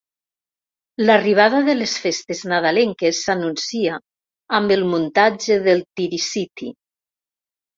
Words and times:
L'arribada 1.01 1.59
de 1.67 1.75
les 1.75 1.93
festes 2.05 2.41
nadalenques 2.53 3.19
s'anuncia 3.27 4.01
amb 4.61 4.75
el 4.79 4.87
muntatge 4.95 5.59
del 5.69 5.85
Tirisiti. 6.01 6.73